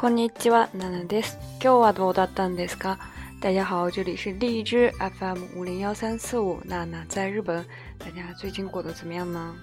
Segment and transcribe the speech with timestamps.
[0.00, 1.36] こんにちは、ナナです。
[1.62, 2.98] 今日はどうだったんですか
[3.42, 7.62] 大家好，这里是荔枝 FM 五零幺三四五，娜娜在日本。
[7.98, 9.54] 大家最近过得怎么样呢？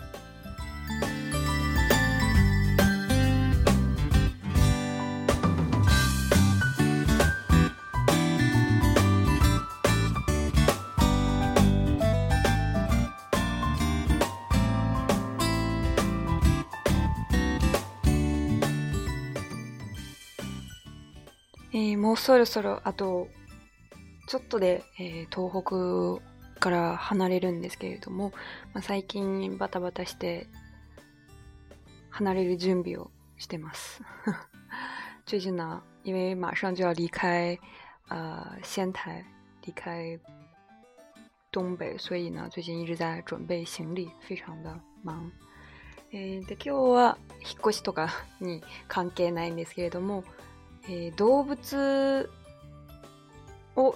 [21.77, 23.27] えー、もうそろそろあと
[24.27, 28.33] ちょっとで、えー、東北から離れるんですけれども、
[28.73, 30.47] まあ、最近バタバタして
[32.09, 34.01] 離れる準備をしてます。
[35.29, 37.59] 最近呢，因为马上就要离开
[38.09, 39.23] 呃仙台，
[39.61, 40.19] 离开
[41.51, 45.31] 东北，所以呢，最近一直在准备行李，非常的忙。
[46.11, 48.09] えで今日は引っ越しとか
[48.41, 50.23] に関係ないんですけれども、
[50.89, 52.29] えー、動物
[53.75, 53.95] を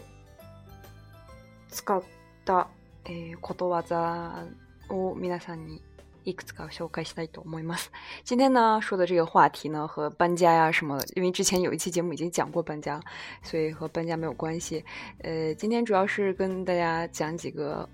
[1.69, 2.03] 使っ
[2.45, 2.67] た、
[3.05, 4.43] えー、ことわざ
[4.89, 5.81] を皆さんに
[6.25, 7.91] いくつか紹介したいと思います。
[8.29, 12.99] 今天呢说的这个话题呢和搬家呀什么，因为之前有一期节目已经讲过搬家，
[13.41, 14.83] 所以和搬家没有关系。
[15.23, 17.87] 呃，今天主要是跟大家讲几个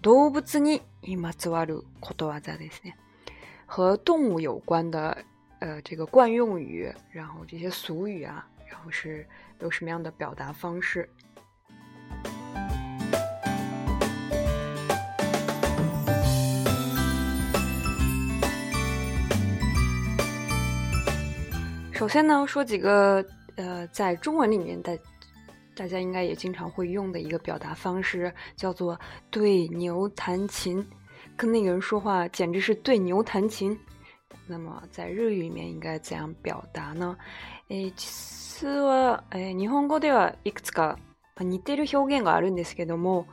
[0.00, 0.80] 動物に
[1.18, 2.94] まつわることわざですね，
[3.66, 5.18] 和动物有关的
[5.64, 9.26] 呃，这个惯用语，然后这些俗语啊，然后是
[9.60, 11.08] 有什么样的表达方式？
[21.94, 23.24] 首先呢，说几个
[23.56, 24.94] 呃，在中文里面的
[25.74, 29.00] 大家应该也经常会用的一个表达方式，叫做
[29.32, 30.86] “对牛弹琴”。
[31.38, 33.74] 跟那个人说话，简直是对牛弹琴。
[34.46, 37.16] 那么在日语里面应该怎样表达呢？
[37.68, 40.98] えー、実は、えー、日本語ではいくつか
[41.40, 43.26] 似てる表現があるんですけども、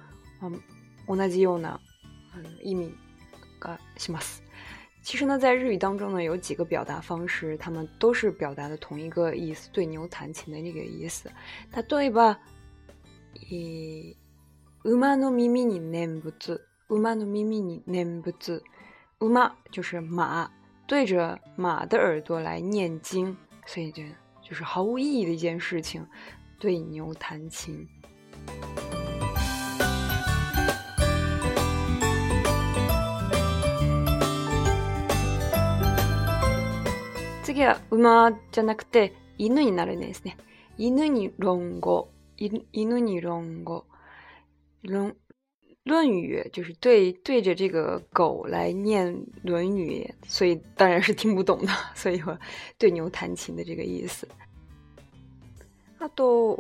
[1.08, 1.80] 同じような
[2.64, 2.96] 意味
[3.60, 4.44] がします。
[5.04, 11.28] 其实呢，在日语当中呢，有几个表达方式，他们都是表达的同一个意思，对牛弹琴的那个意思。
[11.76, 12.40] 例えば、
[13.52, 14.16] えー、
[14.86, 18.64] 馬の耳に念仏，馬の耳に念仏，
[19.20, 20.50] 馬就是马。
[20.92, 23.34] 对着马的耳朵来念经，
[23.66, 24.04] 所以就
[24.42, 26.06] 就是毫无意义的一件事情，
[26.60, 27.88] 对牛弹琴。
[37.42, 40.36] 次は馬じゃなくて犬になるんですね。
[40.78, 42.10] 犬にロンゴ、
[42.74, 43.64] 犬にロン
[45.90, 49.12] 《论语》就是对对着这个狗来念
[49.42, 52.22] 《论语》，所以当然是听不懂的，所以
[52.78, 54.28] “对牛弹琴”的这个意思。
[56.00, 56.56] あと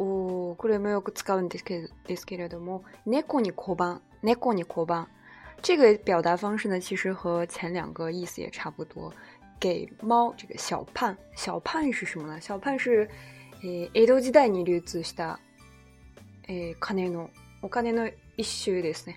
[0.55, 5.07] これもよく使うんですけれどですけれども、猫に小パン、猫に小パ
[5.61, 9.13] 这个表达方式呢，其实和前两个意思也差不多。
[9.59, 12.41] 给猫这个小胖，小胖是什么呢？
[12.41, 13.07] 小胖是
[14.03, 15.37] 江户时代に流通した
[16.79, 17.29] 金の
[17.61, 18.09] お金の。
[18.35, 19.15] 一些，得是呢。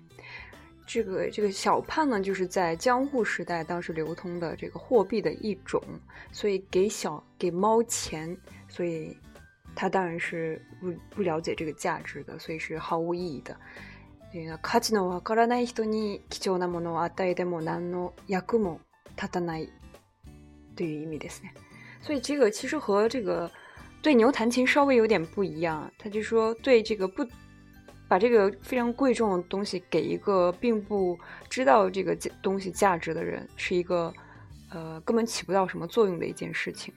[0.86, 5.82] 这个这个小胖呢，就是在江户时代当时流通的这个货币的一种，
[6.32, 8.36] 所以给小给猫钱，
[8.68, 9.16] 所以
[9.74, 13.56] 它当然是不不了解这个价值的，所以是毫无意义的。
[14.34, 18.80] 因为カジノはわからない人に貴重なものを与えても何の役も
[19.16, 19.68] 立たない
[20.74, 21.52] という意味ですね。
[22.02, 23.48] 所以这个其实和这个
[24.02, 27.24] 对牛弹琴稍微有点不一样，他就说对这个不。
[28.08, 34.12] 把这个非常贵重的东西给一个并不知道这个东西价值的人，是一个，
[34.70, 36.92] 呃，根本起不到什么作用的一件事情。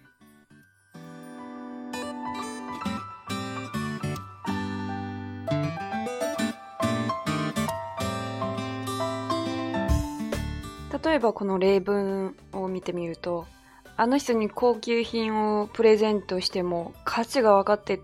[11.04, 13.48] 例えばこの例文を見てみると、
[13.96, 18.02] あの人に高級品をプレゼントしても価値が分かって。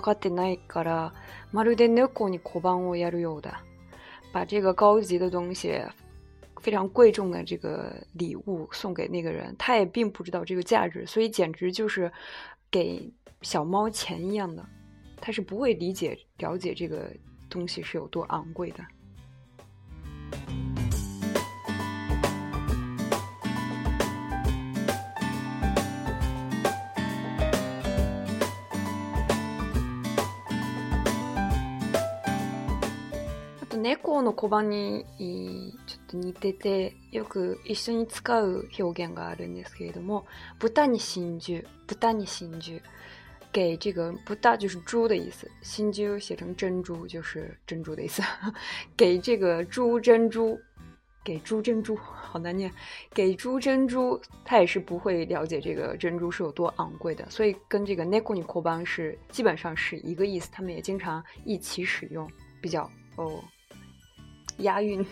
[0.00, 1.12] かってないから、
[1.52, 3.62] まるで猫に小判をやるようだ。
[4.32, 5.82] 把这个高级的东西、
[6.62, 12.10] 非常贵重的这个礼物送给那个人，他也并不知道这个价值，所以简直就是
[12.70, 13.12] 给
[13.42, 14.64] 小猫钱一样的，
[15.20, 17.12] 他是不会理解了解这个
[17.50, 18.78] 东西是有多昂贵的。
[33.82, 40.24] 猫の Koban にちょっと似てて、よく一緒に使う表現があるんですけれども、
[40.60, 42.80] 豚に真珠，豚に真珠，
[43.52, 48.22] 给这个ブタ就是猪的意思，真珠写成珍珠就是珍珠的意思，
[48.96, 50.56] 给这个猪珍珠，
[51.24, 52.70] 给猪珍珠，好难念，
[53.12, 62.30] 给猪珍珠，他也是不会了解这个珍珠是有多昂贵的，所以跟这个 n の Koban 是基本上是一个意思，他们也经常一起使用，
[62.60, 63.42] 比较哦。
[64.58, 65.04] 押韵。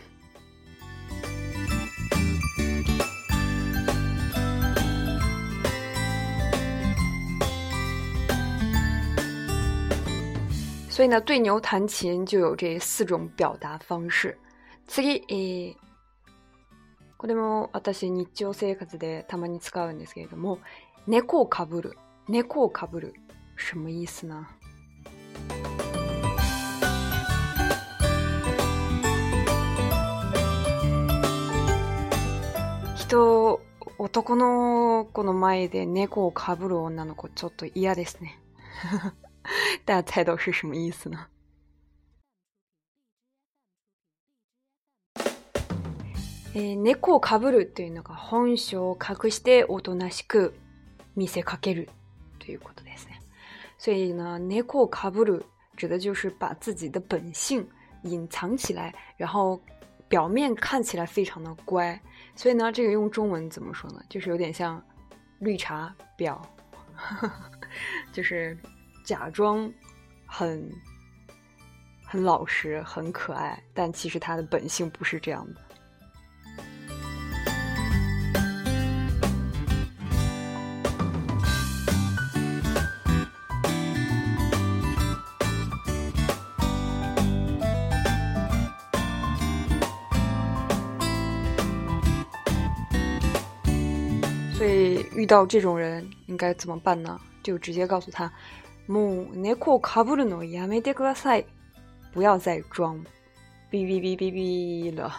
[10.88, 14.37] 所以呢，对牛弹琴就有这四种表达方式。
[14.87, 15.76] 次えー、
[17.16, 20.58] これも私日常生活でたまに使うんですけれども、
[21.06, 21.92] 猫をかぶる。
[22.28, 23.14] 猫をかぶる。
[23.56, 24.46] 什么意思呢？
[33.11, 33.61] と
[33.99, 38.39] 男の子の前で猫をかぶる女の子ちょっと嫌ですね。
[39.85, 41.27] 大家猜到是什么意思呢？
[46.55, 50.55] えー、猫をかぶるというのが本性を隠しておとなしく
[51.17, 51.89] 見せかける
[52.39, 53.21] ということですね。
[53.81, 55.45] 所以呢，猫をかぶる
[55.83, 57.67] 指的就是把自己的本性
[58.05, 59.61] 隐藏起来，然后
[60.09, 62.01] 表面看起来非常的乖。
[62.35, 64.00] 所以呢，这个用中文怎么说呢？
[64.09, 64.82] 就是有点像
[65.38, 66.41] 绿茶婊，
[68.12, 68.56] 就是
[69.05, 69.71] 假装
[70.27, 70.69] 很
[72.06, 75.61] 很老实、很可爱，但其实他的本性不是这样的。
[95.14, 97.19] 遇到这种人应该怎么办呢？
[97.43, 98.31] 就直接告诉他，
[98.87, 101.47] もう猫をかぶるのやめてください，
[102.12, 103.02] 不要再装，
[103.70, 105.11] 哔哔哔哔哔了。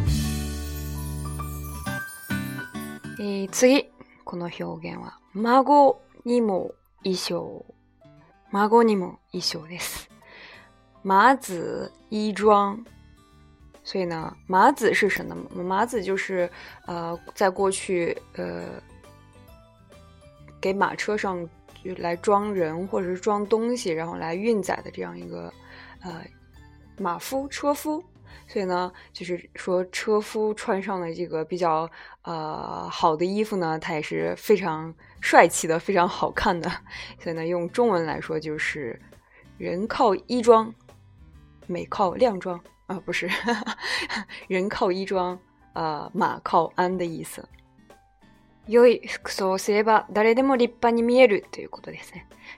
[3.18, 3.90] えー、次、
[4.24, 7.64] この表現は、孫にも衣装。
[8.52, 10.10] 孫にも衣装です。
[11.02, 12.84] まず、衣装。
[13.86, 15.62] 所以呢，马子是什么呢？
[15.62, 16.50] 马子就是
[16.88, 18.64] 呃，在过去呃，
[20.60, 21.48] 给马车上
[21.98, 25.54] 来装人或者是装东西，然后来运载的这样一个
[26.02, 26.20] 呃
[26.98, 28.02] 马夫、车夫。
[28.48, 31.88] 所以呢，就是说车夫穿上了这个比较
[32.22, 36.68] 呃好的衣服呢，他也是非常帅气的、非常好看的。
[37.20, 39.00] 所以呢，用中文来说就是
[39.58, 40.72] “人靠衣装，
[41.68, 42.60] 美靠靓装”。
[42.86, 43.28] 啊，不是，
[44.46, 45.38] 人靠衣装，
[45.72, 47.46] 啊，马靠鞍的意思。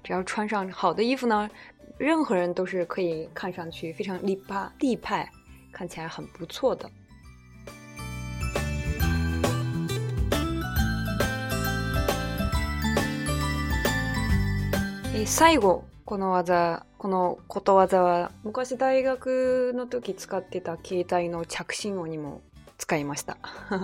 [0.04, 1.48] 只要穿上好的衣服呢，
[1.98, 5.30] 任何人都是可以看上去非常立派、立派，
[5.72, 6.90] 看起来很不错的。
[15.24, 15.87] 最後。
[16.08, 22.40] この技、このことわざは、昔大学の時使ってた携帯の着信音にも
[22.78, 23.36] 使いました。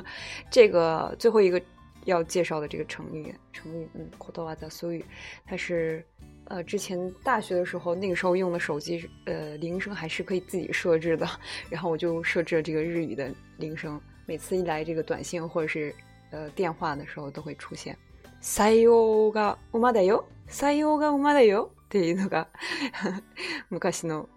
[0.50, 1.61] 这个最后一个
[2.07, 5.04] 要介绍的这个成语，成语，嗯，ことわざ、俗语，
[5.45, 6.02] 它是
[6.47, 11.26] 呃，之前大学的时候，那个时候用的手机，呃，铃声还是可以自己设置的。
[11.69, 13.28] 然后我就设置了这个日语的
[13.59, 15.95] 铃声，每次一来这个短信或者是
[16.31, 17.95] 呃电话的时候，都会出现。
[18.40, 21.71] さようがうまだよ、さようがうまだよ。
[21.95, 22.49] っていうのが
[23.71, 24.29] 昔の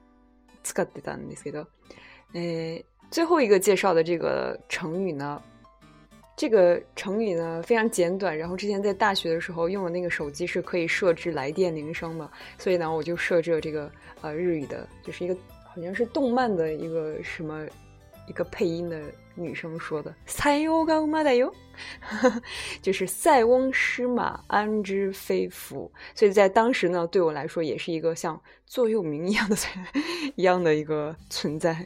[0.64, 1.68] 使ってたんですけど、
[2.36, 5.42] え、最后一个介绍的这个成语呢，
[6.36, 8.38] 这个成语呢非常简短。
[8.38, 15.34] 然后之前在大学的时候用的那个手机是可以设置来电铃声的，所以呢我就设置了这个呃日语的，就是一个
[15.66, 17.66] 好像是动漫的一个什么
[18.28, 19.02] 一个配音的。
[19.40, 21.54] 女生说的“塞翁失马，得油”，
[22.82, 25.92] 就是“塞翁失马，安知非福”。
[26.16, 29.56] 所以在当时呢，对我来说也是一个像座右铭一样的、
[30.36, 31.86] 一样的一个存在。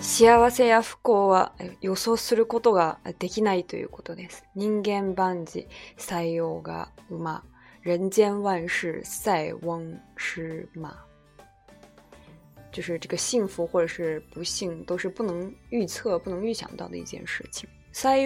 [0.00, 1.50] 幸せや不幸は
[1.80, 4.44] 予想することができないということです。
[4.54, 5.66] 人間万事，
[5.96, 7.42] 塞が失ま。
[7.84, 10.96] 人间万事塞翁失马，
[12.72, 17.68] 就是这个幸福或者是不幸，都是不能预测、不能预想到的一件事情。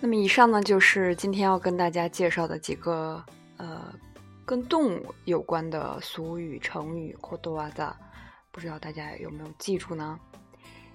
[0.00, 3.22] 那么，以上呢就是今天要跟大家介绍的几个
[3.58, 3.92] 呃，
[4.46, 7.14] 跟动物有关的俗语、成语。
[8.50, 10.18] 不知道大家有没有记住呢？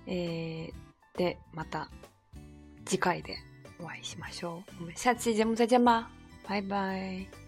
[0.07, 0.73] 诶。
[1.17, 1.89] で、また
[2.85, 3.35] 次回で
[3.79, 4.83] お会いしましょう。
[4.83, 6.09] 我们下期节目再见吧。
[6.45, 7.42] 拜拜。